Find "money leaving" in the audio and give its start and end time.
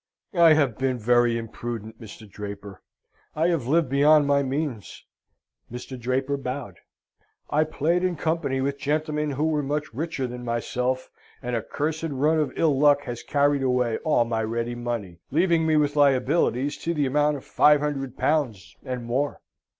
14.73-15.67